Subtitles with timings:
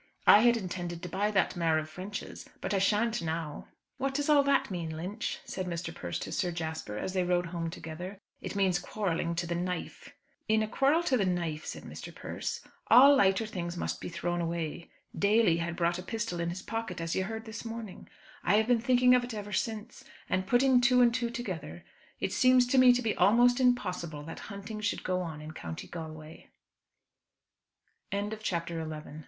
[0.25, 3.67] I had intended to buy that mare of French's, but I shan't now."
[3.97, 5.93] "What does all that mean, Lynch?" said Mr.
[5.93, 8.17] Persse to Sir Jasper, as they rode home together.
[8.41, 10.11] "It means quarrelling to the knife."
[10.47, 12.11] "In a quarrel to the knife," said Mr.
[12.15, 14.89] Persse, "all lighter things must be thrown away.
[15.15, 18.09] Daly had brought a pistol in his pocket as you heard this morning.
[18.43, 21.83] I have been thinking of it ever since; and, putting two and two together,
[22.19, 25.85] it seems to me to be almost impossible that hunting should go on in County
[25.87, 26.47] Galway."
[28.11, 28.19] CHAPTER XII.
[28.19, 29.19] "DON'T HATE HIM, ADA."